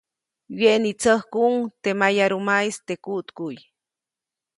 Wyeʼnitsäkuʼuŋ 0.59 1.55
teʼ 1.81 1.97
mayarumaʼis 1.99 2.77
teʼ 2.87 2.99
kuʼtkuʼy. 3.03 3.57